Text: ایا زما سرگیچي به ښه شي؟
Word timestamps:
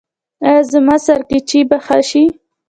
ایا 0.45 0.61
زما 0.71 0.95
سرگیچي 1.05 1.59
به 1.69 1.77
ښه 1.85 1.99
شي؟ 2.09 2.23